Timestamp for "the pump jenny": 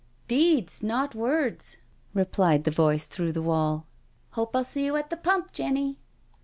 5.11-5.99